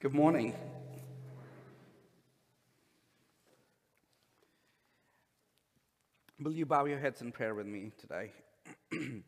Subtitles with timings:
[0.00, 0.54] Good morning.
[6.40, 8.32] Will you bow your heads in prayer with me today?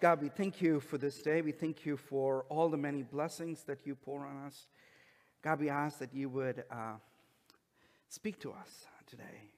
[0.00, 1.40] God, we thank you for this day.
[1.40, 4.66] We thank you for all the many blessings that you pour on us.
[5.40, 6.94] God, we ask that you would uh,
[8.08, 9.52] speak to us today.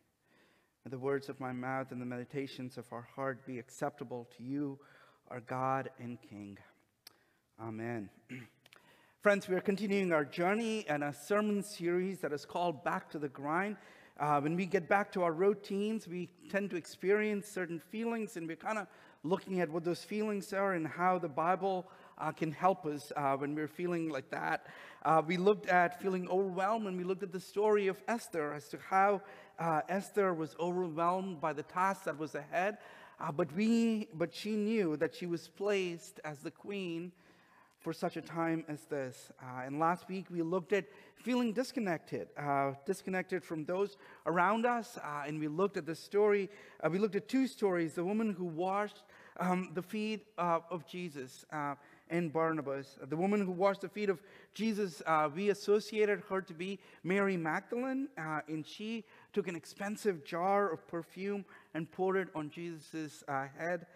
[0.84, 4.42] May the words of my mouth and the meditations of our heart be acceptable to
[4.42, 4.78] you,
[5.30, 6.58] our God and King.
[7.58, 8.10] Amen.
[9.22, 13.18] Friends, we are continuing our journey and a sermon series that is called Back to
[13.18, 13.76] the Grind.
[14.18, 18.48] Uh, when we get back to our routines, we tend to experience certain feelings, and
[18.48, 18.86] we're kind of
[19.22, 23.36] looking at what those feelings are and how the Bible uh, can help us uh,
[23.36, 24.68] when we're feeling like that.
[25.04, 28.68] Uh, we looked at feeling overwhelmed, and we looked at the story of Esther as
[28.68, 29.20] to how
[29.58, 32.78] uh, Esther was overwhelmed by the task that was ahead.
[33.20, 37.12] Uh, but we, but she knew that she was placed as the queen
[37.80, 39.32] for such a time as this.
[39.42, 40.84] Uh, and last week we looked at
[41.16, 44.98] feeling disconnected, uh, disconnected from those around us.
[44.98, 46.50] Uh, and we looked at the story,
[46.84, 49.02] uh, we looked at two stories the woman who washed
[49.38, 51.74] um, the feet uh, of Jesus uh,
[52.10, 52.98] and Barnabas.
[53.08, 54.20] The woman who washed the feet of
[54.52, 55.00] Jesus,
[55.34, 61.44] we associated her to be Mary Magdalene, and she took an expensive jar of perfume
[61.72, 63.86] and poured it on Jesus' head.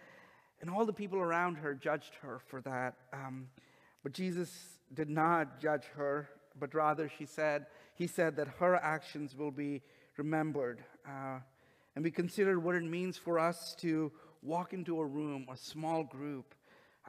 [0.61, 2.95] And all the people around her judged her for that.
[3.11, 3.47] Um,
[4.05, 9.35] but Jesus did not judge her, but rather she said, he said that her actions
[9.35, 9.81] will be
[10.15, 10.83] remembered.
[11.07, 11.39] Uh,
[11.95, 14.11] and we considered what it means for us to
[14.43, 16.53] walk into a room, a small group,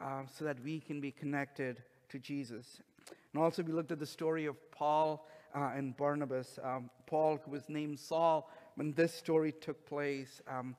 [0.01, 2.81] uh, so that we can be connected to Jesus.
[3.31, 6.57] And also, we looked at the story of Paul uh, and Barnabas.
[6.63, 10.41] Um, Paul, who was named Saul when this story took place.
[10.47, 10.75] Um,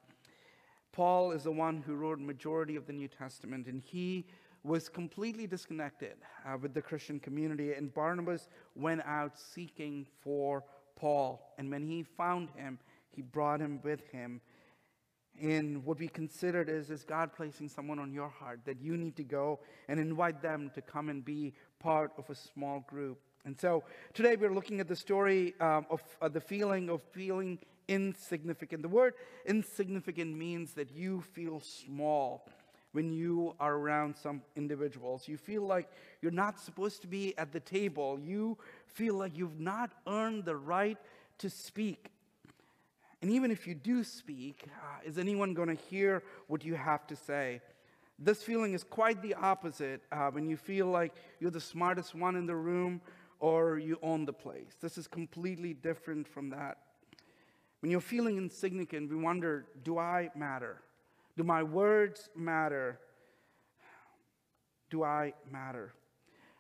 [0.90, 4.26] Paul is the one who wrote majority of the New Testament, and he
[4.68, 6.16] was completely disconnected
[6.46, 10.62] uh, with the Christian community, and Barnabas went out seeking for
[10.94, 11.54] Paul.
[11.56, 12.78] And when he found him,
[13.10, 14.40] he brought him with him.
[15.40, 19.16] In what we considered is, is God placing someone on your heart that you need
[19.16, 23.20] to go and invite them to come and be part of a small group.
[23.44, 27.60] And so today we're looking at the story um, of uh, the feeling of feeling
[27.86, 28.82] insignificant.
[28.82, 29.14] The word
[29.46, 32.48] insignificant means that you feel small
[32.92, 35.28] when you are around some individuals.
[35.28, 35.88] You feel like
[36.22, 38.18] you're not supposed to be at the table.
[38.20, 38.56] You
[38.86, 40.98] feel like you've not earned the right
[41.38, 42.10] to speak.
[43.20, 47.06] And even if you do speak, uh, is anyone going to hear what you have
[47.08, 47.60] to say?
[48.18, 52.36] This feeling is quite the opposite uh, when you feel like you're the smartest one
[52.36, 53.00] in the room
[53.40, 54.76] or you own the place.
[54.80, 56.78] This is completely different from that.
[57.80, 60.80] When you're feeling insignificant, we wonder do I matter?
[61.38, 62.98] Do my words matter?
[64.90, 65.94] Do I matter?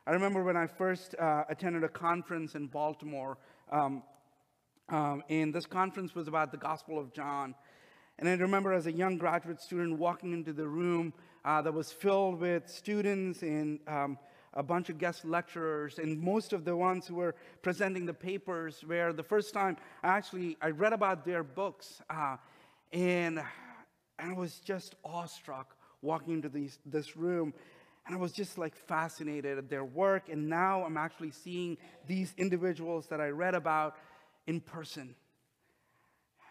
[0.06, 3.38] I remember when I first uh, attended a conference in Baltimore,
[3.72, 4.04] um,
[4.88, 7.56] um, and this conference was about the Gospel of John.
[8.20, 11.12] And I remember as a young graduate student walking into the room
[11.44, 14.16] uh, that was filled with students and um,
[14.54, 18.84] a bunch of guest lecturers, and most of the ones who were presenting the papers
[18.88, 22.36] were the first time I actually I read about their books, uh,
[22.92, 23.40] and
[24.18, 27.52] and I was just awestruck walking into these, this room.
[28.06, 30.28] And I was just like fascinated at their work.
[30.30, 33.96] And now I'm actually seeing these individuals that I read about
[34.46, 35.14] in person.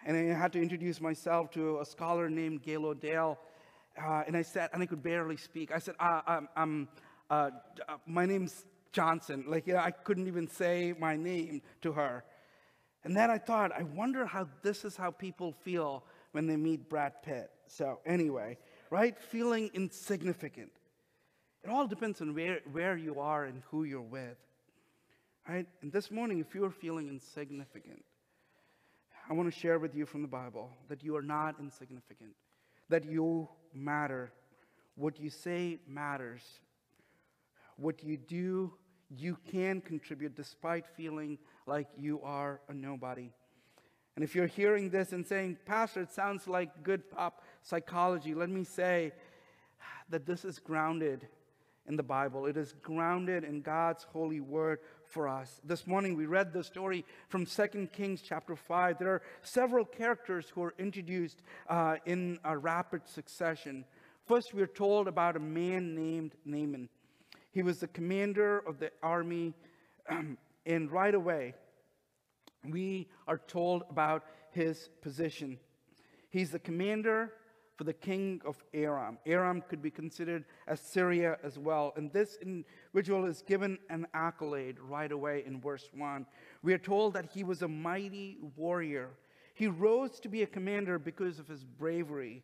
[0.06, 3.18] And I had to introduce myself to a scholar named Gail O'Day.
[3.18, 3.36] Uh,
[4.28, 5.72] and I said, and I could barely speak.
[5.72, 6.88] I said, uh, I'm, I'm
[7.30, 7.50] uh,
[7.90, 9.46] uh, my name's Johnson.
[9.48, 12.24] Like, you know, I couldn't even say my name to her.
[13.04, 16.90] And then I thought, I wonder how this is how people feel when they meet
[16.90, 17.50] Brad Pitt.
[17.68, 18.58] So, anyway,
[18.90, 19.18] right?
[19.20, 20.72] Feeling insignificant.
[21.64, 24.38] It all depends on where, where you are and who you're with.
[25.48, 25.68] Right?
[25.82, 28.04] And this morning, if you're feeling insignificant,
[29.30, 32.32] I want to share with you from the Bible that you are not insignificant,
[32.90, 34.32] that you matter.
[34.96, 36.42] What you say matters.
[37.76, 38.74] What you do,
[39.10, 43.32] you can contribute despite feeling like you are a nobody.
[44.18, 48.50] And if you're hearing this and saying, Pastor, it sounds like good pop psychology, let
[48.50, 49.12] me say
[50.10, 51.28] that this is grounded
[51.88, 52.48] in the Bible.
[52.48, 55.62] It is grounded in God's holy word for us.
[55.64, 58.98] This morning we read the story from 2 Kings chapter 5.
[58.98, 63.86] There are several characters who are introduced uh, in a rapid succession.
[64.26, 66.90] First, we're told about a man named Naaman.
[67.52, 69.54] He was the commander of the army,
[70.66, 71.54] and right away,
[72.72, 75.58] we are told about his position.
[76.30, 77.34] He's the commander
[77.78, 79.20] for the king of Aram.
[79.26, 81.94] Aram could be considered as Syria as well.
[81.96, 86.26] And this individual is given an accolade right away in verse 1.
[86.64, 89.12] We are told that he was a mighty warrior.
[89.54, 92.44] He rose to be a commander because of his bravery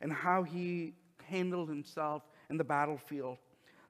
[0.00, 0.92] and how he
[1.24, 3.38] handled himself in the battlefield.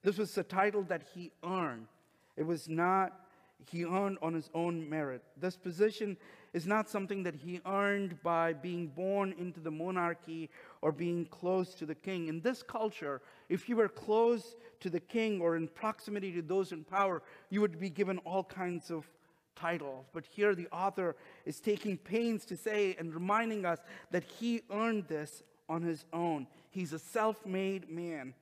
[0.02, 1.88] This was a title that he earned.
[2.37, 3.25] It was not
[3.64, 5.22] he earned on his own merit.
[5.36, 6.16] This position
[6.52, 10.48] is not something that he earned by being born into the monarchy
[10.82, 12.28] or being close to the king.
[12.28, 16.72] In this culture, if you were close to the king or in proximity to those
[16.72, 19.08] in power, you would be given all kinds of
[19.54, 20.06] titles.
[20.12, 23.80] But here the author is taking pains to say and reminding us
[24.10, 26.46] that he earned this on his own.
[26.70, 28.34] He's a self made man.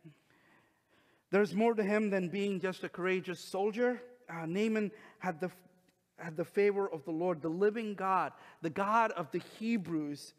[1.30, 5.50] There's more to him than being just a courageous soldier uh, Naaman had the,
[6.18, 8.32] had the favor of the Lord, the living God,
[8.62, 10.34] the God of the Hebrews,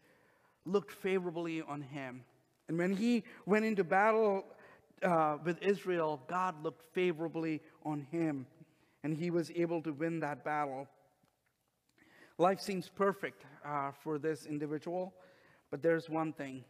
[0.65, 2.23] looked favorably on him.
[2.67, 4.45] And when he went into battle
[5.03, 8.47] uh, with Israel, God looked favorably on him,
[9.03, 10.87] and he was able to win that battle.
[12.37, 15.13] Life seems perfect uh, for this individual,
[15.71, 16.65] but there's one thing.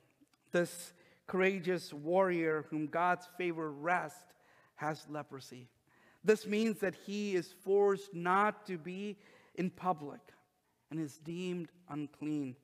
[0.51, 0.93] This
[1.27, 4.33] courageous warrior whom God's favor rests
[4.75, 5.69] has leprosy.
[6.25, 9.15] This means that he is forced not to be
[9.53, 10.19] in public
[10.89, 12.55] and is deemed unclean.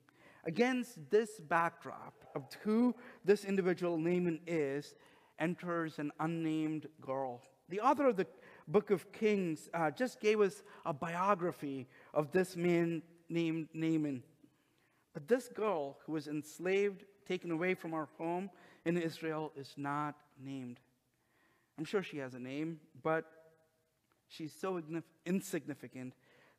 [0.46, 4.96] Against this backdrop of who this individual Naaman is,
[5.38, 7.42] enters an unnamed girl.
[7.70, 8.26] The author of the
[8.68, 14.24] book of Kings uh, just gave us a biography of this man named Naaman.
[15.14, 18.50] But this girl who was enslaved, taken away from our home
[18.86, 20.80] in Israel, is not named.
[21.78, 23.26] I'm sure she has a name, but
[24.32, 24.82] she's so
[25.26, 26.14] insignificant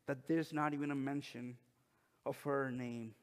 [0.07, 1.57] that there's not even a mention
[2.25, 3.13] of her name.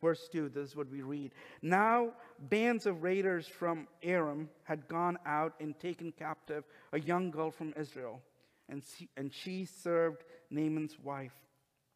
[0.00, 1.32] Verse 2, this is what we read.
[1.60, 7.50] Now, bands of raiders from Aram had gone out and taken captive a young girl
[7.50, 8.22] from Israel,
[8.68, 11.34] and she, and she served Naaman's wife.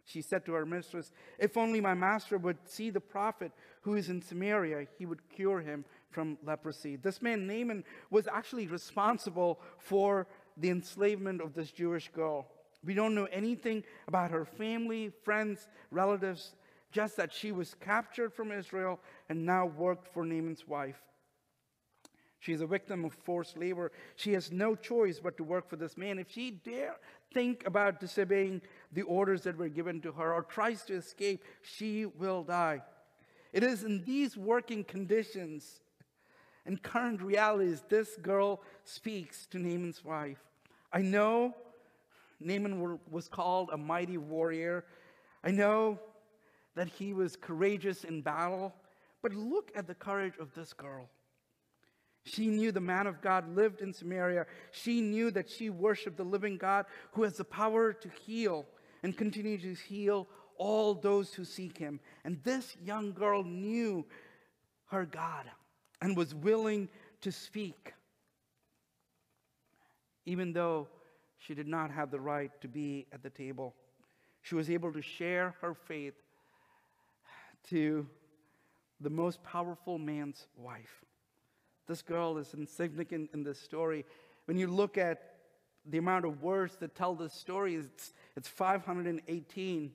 [0.06, 4.10] She said to her mistress, If only my master would see the prophet who is
[4.10, 6.96] in Samaria, he would cure him from leprosy.
[6.96, 12.46] This man, Naaman, was actually responsible for the enslavement of this Jewish girl.
[12.84, 16.54] We don't know anything about her family, friends, relatives,
[16.92, 21.00] just that she was captured from Israel and now worked for Naaman's wife.
[22.38, 23.90] She is a victim of forced labor.
[24.16, 26.18] She has no choice but to work for this man.
[26.18, 26.96] If she dare
[27.32, 28.60] think about disobeying
[28.92, 32.82] the orders that were given to her or tries to escape, she will die.
[33.54, 35.80] It is in these working conditions
[36.66, 40.42] and current realities, this girl speaks to Naaman's wife.
[40.92, 41.54] I know
[42.40, 44.84] Naaman was called a mighty warrior.
[45.42, 45.98] I know
[46.74, 48.74] that he was courageous in battle.
[49.22, 51.08] But look at the courage of this girl.
[52.24, 54.46] She knew the man of God lived in Samaria.
[54.70, 58.66] She knew that she worshiped the living God who has the power to heal
[59.02, 60.26] and continue to heal
[60.56, 62.00] all those who seek him.
[62.24, 64.06] And this young girl knew
[64.86, 65.50] her God
[66.04, 66.86] and was willing
[67.22, 67.94] to speak,
[70.26, 70.86] even though
[71.38, 73.74] she did not have the right to be at the table.
[74.42, 76.12] She was able to share her faith
[77.70, 78.06] to
[79.00, 81.02] the most powerful man's wife.
[81.88, 84.04] This girl is insignificant in this story.
[84.44, 85.36] When you look at
[85.86, 89.90] the amount of words that tell this story, it's, it's 518.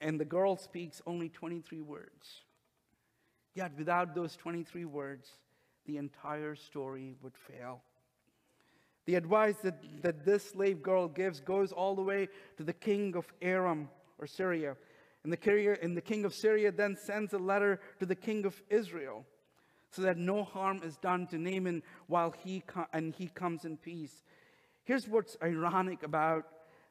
[0.00, 2.42] And the girl speaks only 23 words.
[3.54, 5.28] Yet without those 23 words,
[5.86, 7.82] the entire story would fail.
[9.06, 12.28] The advice that, that this slave girl gives goes all the way
[12.58, 13.88] to the king of Aram
[14.18, 14.76] or Syria.
[15.24, 18.60] And the, and the king of Syria then sends a letter to the king of
[18.68, 19.24] Israel
[19.90, 22.62] so that no harm is done to Naaman while he
[22.92, 24.22] and he comes in peace.
[24.84, 26.44] Here's what's ironic about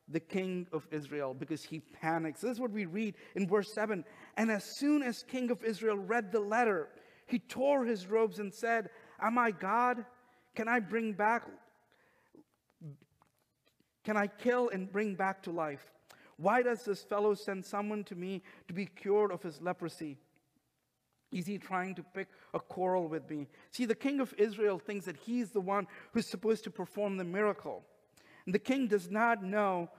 [0.10, 2.42] the king of Israel because he panics.
[2.42, 4.06] This is what we read in verse 7.
[4.38, 6.90] And as soon as king of Israel read the letter,
[7.26, 8.90] he tore his robes and said,
[9.22, 10.06] Am I God?
[10.56, 11.44] Can I bring back
[14.08, 15.92] can I kill and bring back to life?
[16.38, 20.18] Why does this fellow send someone to me to be cured of his leprosy?
[21.30, 23.48] Is he trying to pick a quarrel with me?
[23.72, 27.26] See, the king of Israel thinks that he's the one who's supposed to perform the
[27.26, 27.84] miracle.
[28.48, 29.90] And the king does not know,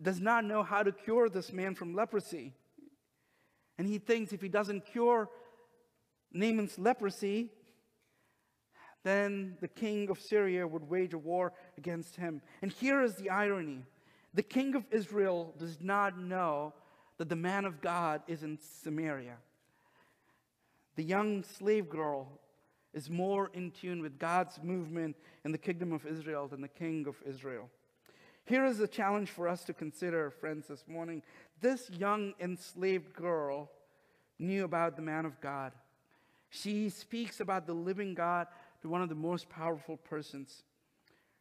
[0.00, 2.54] does not know how to cure this man from leprosy.
[3.76, 5.28] And he thinks if he doesn't cure
[6.32, 7.50] Naaman's leprosy,
[9.04, 12.40] then the king of Syria would wage a war against him.
[12.62, 13.84] And here is the irony
[14.32, 16.72] the king of Israel does not know
[17.18, 19.36] that the man of God is in Samaria.
[20.96, 22.38] The young slave girl
[22.94, 27.06] is more in tune with God's movement in the kingdom of Israel than the king
[27.06, 27.68] of Israel.
[28.48, 31.22] Here is a challenge for us to consider, friends, this morning.
[31.60, 33.70] This young enslaved girl
[34.38, 35.72] knew about the man of God.
[36.48, 38.46] She speaks about the living God
[38.80, 40.62] to one of the most powerful persons.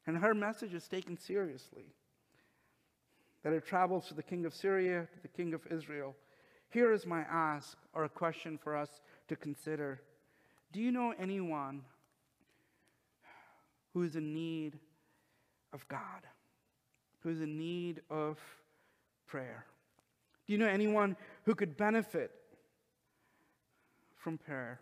[0.05, 1.85] And her message is taken seriously.
[3.43, 6.13] That it travels to the king of Syria, to the king of Israel.
[6.71, 8.99] Here is my ask or a question for us
[9.29, 10.01] to consider
[10.73, 11.83] Do you know anyone
[13.93, 14.77] who is in need
[15.71, 16.27] of God?
[17.27, 18.39] Who is in need of
[19.27, 19.65] prayer?
[20.45, 22.31] Do you know anyone who could benefit
[24.15, 24.79] from prayer?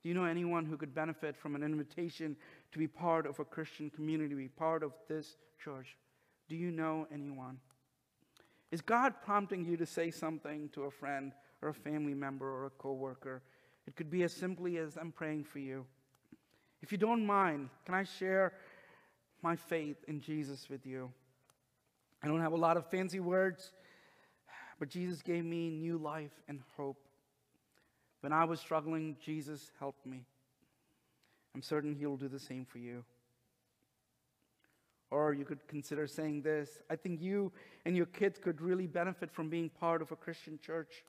[0.00, 2.36] Do you know anyone who could benefit from an invitation
[2.70, 5.96] to be part of a Christian community, to be part of this church?
[6.48, 7.58] Do you know anyone?
[8.70, 12.66] Is God prompting you to say something to a friend or a family member or
[12.66, 13.42] a coworker?
[13.88, 15.84] It could be as simply as I'm praying for you.
[16.80, 18.52] If you don't mind, can I share
[19.42, 21.10] my faith in Jesus with you.
[22.22, 23.72] I don't have a lot of fancy words,
[24.78, 26.98] but Jesus gave me new life and hope.
[28.20, 30.24] When I was struggling, Jesus helped me.
[31.54, 33.04] I'm certain He'll do the same for you.
[35.10, 37.52] Or you could consider saying this I think you
[37.84, 41.04] and your kids could really benefit from being part of a Christian church.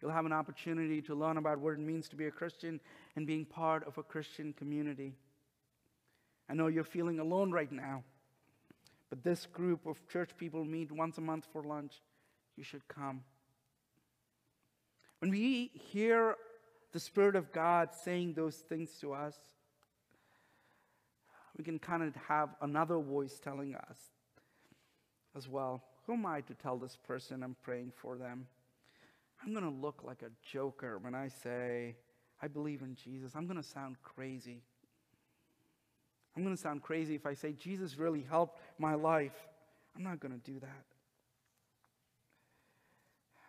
[0.00, 2.78] You'll have an opportunity to learn about what it means to be a Christian
[3.16, 5.14] and being part of a Christian community.
[6.48, 8.02] I know you're feeling alone right now,
[9.10, 12.02] but this group of church people meet once a month for lunch.
[12.56, 13.22] You should come.
[15.20, 16.36] When we hear
[16.92, 19.34] the Spirit of God saying those things to us,
[21.56, 23.98] we can kind of have another voice telling us
[25.36, 25.82] as well.
[26.06, 28.46] Who am I to tell this person I'm praying for them?
[29.42, 31.96] I'm going to look like a joker when I say,
[32.42, 33.32] I believe in Jesus.
[33.34, 34.62] I'm going to sound crazy.
[36.36, 39.34] I'm going to sound crazy if I say Jesus really helped my life.
[39.96, 40.84] I'm not going to do that.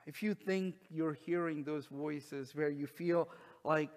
[0.05, 3.27] If you think you're hearing those voices where you feel
[3.63, 3.89] like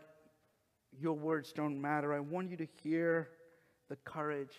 [0.98, 3.28] your words don't matter, I want you to hear
[3.90, 4.54] the courage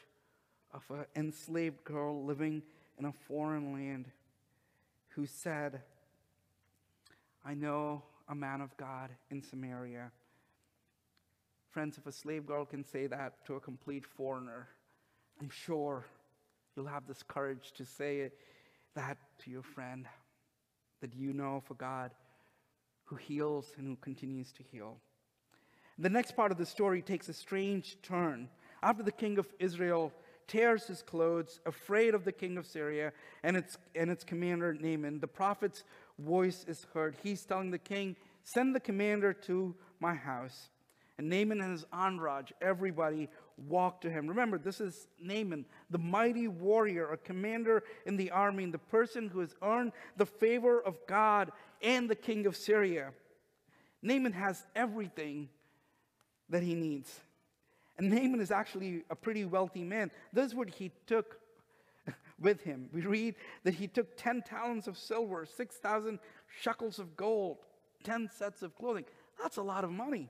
[0.73, 2.61] of an enslaved girl living
[2.99, 4.05] in a foreign land
[5.09, 5.81] who said,
[7.43, 10.11] I know a man of God in Samaria
[11.71, 14.67] Friends, if a slave girl can say that to a complete foreigner,
[15.39, 16.05] I'm sure
[16.75, 18.31] you'll have this courage to say
[18.95, 20.07] that to your friend
[21.01, 22.11] that you know for God
[23.05, 24.97] who heals and who continues to heal.
[25.99, 28.49] The next part of the story takes a strange turn.
[28.81, 30.11] After the king of Israel
[30.47, 35.19] tears his clothes, afraid of the king of Syria and its, and its commander Naaman,
[35.19, 35.83] the prophet's
[36.17, 37.15] voice is heard.
[37.21, 40.69] He's telling the king, Send the commander to my house.
[41.19, 43.27] And Naaman and his entourage, everybody
[43.67, 44.25] walked to him.
[44.25, 49.27] Remember, this is Naaman, the mighty warrior, a commander in the army, and the person
[49.27, 53.11] who has earned the favor of God and the king of Syria.
[54.01, 55.49] Naaman has everything
[56.47, 57.19] that he needs.
[57.97, 60.11] And Naaman is actually a pretty wealthy man.
[60.31, 61.37] This is what he took
[62.39, 62.87] with him.
[62.93, 63.35] We read
[63.65, 66.17] that he took 10 talents of silver, 6,000
[66.61, 67.57] shekels of gold,
[68.05, 69.03] 10 sets of clothing.
[69.37, 70.29] That's a lot of money.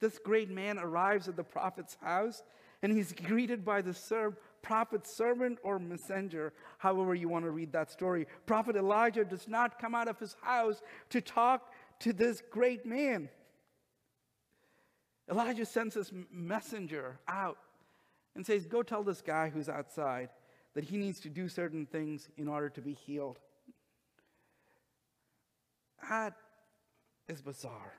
[0.00, 2.42] This great man arrives at the prophet's house
[2.82, 7.72] and he's greeted by the serv- prophet's servant or messenger, however you want to read
[7.72, 8.26] that story.
[8.46, 13.28] Prophet Elijah does not come out of his house to talk to this great man.
[15.30, 17.58] Elijah sends his messenger out
[18.34, 20.28] and says, Go tell this guy who's outside
[20.74, 23.38] that he needs to do certain things in order to be healed.
[26.08, 26.34] That
[27.28, 27.94] is bizarre.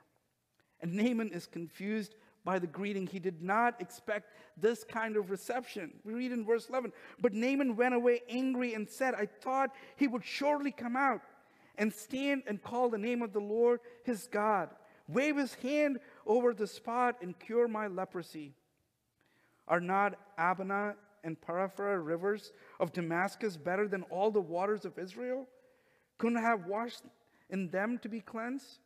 [0.81, 3.05] And Naaman is confused by the greeting.
[3.05, 5.91] He did not expect this kind of reception.
[6.03, 10.07] We read in verse 11 But Naaman went away angry and said, I thought he
[10.07, 11.22] would surely come out
[11.77, 14.69] and stand and call the name of the Lord his God,
[15.07, 18.53] wave his hand over the spot and cure my leprosy.
[19.67, 25.48] Are not Abana and Pharpar rivers of Damascus better than all the waters of Israel?
[26.17, 27.03] Couldn't I have washed
[27.50, 28.79] in them to be cleansed?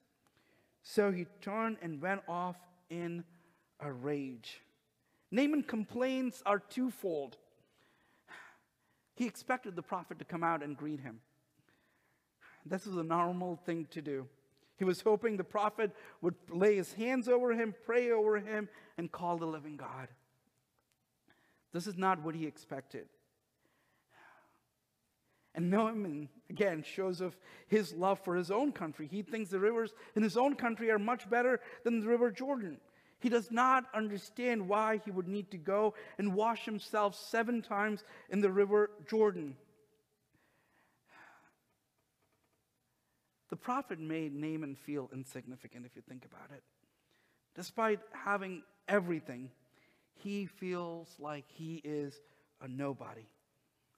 [0.84, 2.58] So he turned and went off
[2.90, 3.24] in
[3.80, 4.62] a rage.
[5.32, 7.38] Naaman complaints are twofold.
[9.16, 11.20] He expected the prophet to come out and greet him.
[12.66, 14.28] This is a normal thing to do.
[14.78, 19.12] He was hoping the prophet would lay his hands over him, pray over him, and
[19.12, 20.08] call the living God.
[21.72, 23.08] This is not what he expected.
[25.53, 27.36] And Naaman, again, shows of
[27.67, 29.08] his love for his own country.
[29.12, 32.77] He thinks the rivers in his own country are much better than the river Jordan.
[33.20, 38.03] He does not understand why he would need to go and wash himself seven times
[38.29, 39.55] in the river Jordan.
[43.50, 46.63] The prophet made Naaman feel insignificant, if you think about it.
[47.53, 49.51] Despite having everything,
[50.15, 52.20] he feels like he is
[52.62, 53.27] a nobody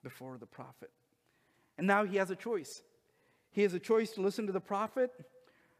[0.04, 0.90] before the prophet.
[1.78, 2.84] And now he has a choice.
[3.52, 5.12] He has a choice to listen to the prophet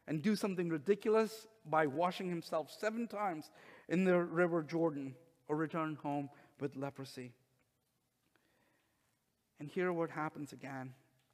[0.08, 3.52] and do something ridiculous by washing himself seven times
[3.90, 5.16] in the river Jordan
[5.48, 7.32] or return home with leprosy.
[9.60, 10.94] And here what happens again.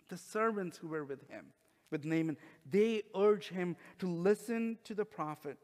[0.10, 1.48] The servants who were with him
[1.92, 2.38] with Naaman,
[2.70, 5.58] they urge him to listen to the prophet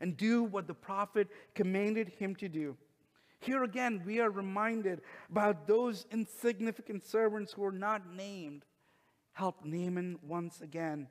[0.00, 2.76] and do what the prophet commanded him to do.
[3.40, 8.64] Here again, we are reminded about those insignificant servants who are not named.
[9.32, 11.06] Help Naaman once again.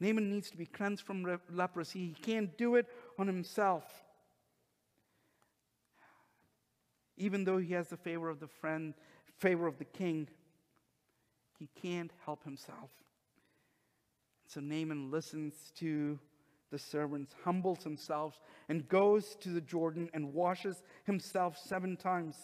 [0.00, 2.06] Naaman needs to be cleansed from leprosy.
[2.08, 2.86] He can't do it
[3.18, 3.84] on himself.
[7.16, 8.94] Even though he has the favor of the friend,
[9.38, 10.26] favor of the king,
[11.58, 12.90] he can't help himself.
[14.46, 16.18] So Naaman listens to
[16.70, 22.36] the servants, humbles himself, and goes to the Jordan and washes himself seven times.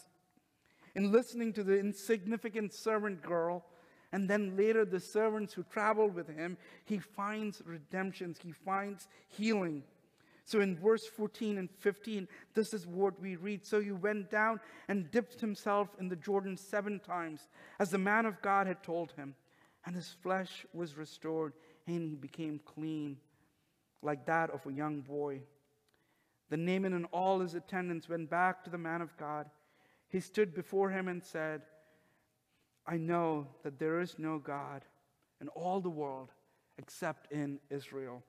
[0.95, 3.65] In listening to the insignificant servant girl,
[4.11, 9.83] and then later the servants who traveled with him, he finds redemption, he finds healing.
[10.45, 13.65] So in verse 14 and 15, this is what we read.
[13.65, 18.25] So he went down and dipped himself in the Jordan seven times, as the man
[18.25, 19.35] of God had told him,
[19.85, 21.53] and his flesh was restored
[21.85, 23.17] and he became clean,
[24.01, 25.41] like that of a young boy.
[26.49, 29.47] The Naaman and all his attendants went back to the man of God.
[30.09, 31.61] He stood before him and said,
[32.85, 34.83] I know that there is no God
[35.41, 36.29] in all the world
[36.77, 38.23] except in Israel.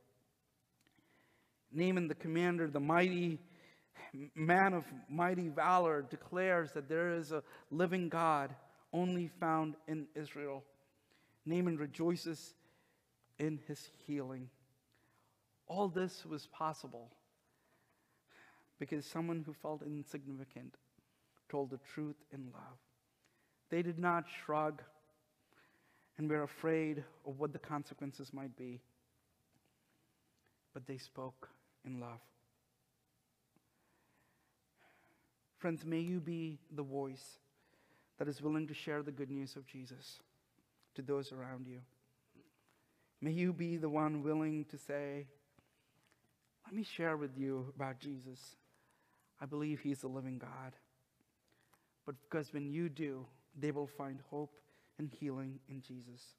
[1.70, 3.38] Naaman, the commander, the mighty
[4.34, 8.54] man of mighty valor, declares that there is a living God
[8.92, 10.64] only found in Israel.
[11.44, 12.54] Naaman rejoices
[13.38, 14.48] in his healing.
[15.68, 17.11] All this was possible
[18.78, 20.74] because someone who felt insignificant
[21.48, 22.78] told the truth in love.
[23.70, 24.83] They did not shrug
[26.16, 28.81] and were afraid of what the consequences might be,
[30.72, 31.48] but they spoke
[31.85, 32.20] in love.
[35.59, 37.38] Friends, may you be the voice
[38.18, 40.20] that is willing to share the good news of Jesus
[40.94, 41.81] to those around you.
[43.20, 45.26] May you be the one willing to say,
[46.68, 48.57] Let me share with you about Jesus.
[49.40, 50.76] I believe he's the living God.
[52.04, 53.24] But because when you do,
[53.59, 54.52] they will find hope
[54.98, 56.35] and healing in Jesus.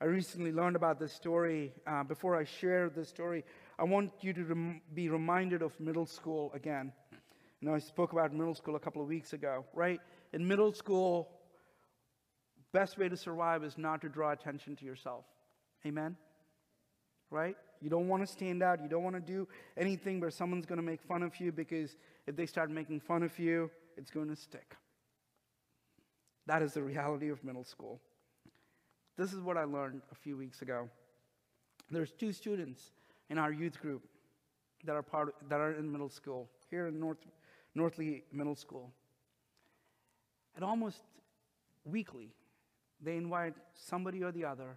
[0.00, 1.74] I recently learned about this story.
[1.86, 3.44] Uh, before I share this story,
[3.78, 6.90] I want you to rem- be reminded of middle school again.
[7.60, 10.00] You know, I spoke about middle school a couple of weeks ago, right?
[10.32, 11.28] In middle school,
[12.72, 15.26] best way to survive is not to draw attention to yourself.
[15.84, 16.16] Amen?
[17.30, 17.56] Right?
[17.80, 18.82] You don't want to stand out.
[18.82, 21.96] You don't want to do anything where someone's going to make fun of you because
[22.26, 24.76] if they start making fun of you, it's going to stick.
[26.46, 28.00] That is the reality of middle school.
[29.16, 30.88] This is what I learned a few weeks ago.
[31.90, 32.92] There's two students
[33.28, 34.02] in our youth group
[34.84, 37.18] that are part of, that are in middle school here in North
[37.74, 38.90] Northley Middle School.
[40.56, 41.02] And almost
[41.84, 42.30] weekly,
[43.00, 44.76] they invite somebody or the other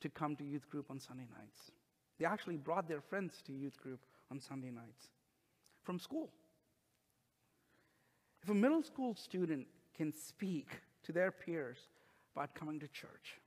[0.00, 1.70] to come to youth group on Sunday nights.
[2.18, 5.10] They actually brought their friends to youth group on Sunday nights
[5.82, 6.30] from school.
[8.42, 10.68] If a middle school student can speak
[11.04, 11.78] to their peers
[12.34, 13.40] about coming to church,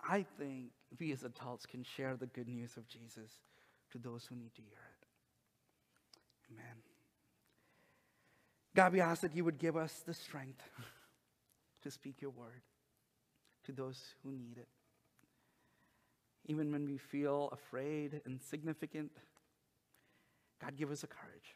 [0.00, 3.40] I think we as adults can share the good news of Jesus
[3.92, 6.52] to those who need to hear it.
[6.52, 6.76] Amen.
[8.74, 10.62] God, we ask that you would give us the strength
[11.82, 12.62] to speak your word
[13.68, 14.68] to those who need it.
[16.46, 19.10] Even when we feel afraid, insignificant,
[20.60, 21.54] God, give us the courage.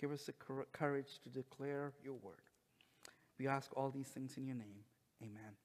[0.00, 0.34] Give us the
[0.72, 2.36] courage to declare your word.
[3.36, 4.84] We ask all these things in your name.
[5.20, 5.58] Amen.